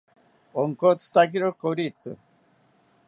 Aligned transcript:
Onkotzitakiro 0.61 1.49
koritzi 1.67 2.11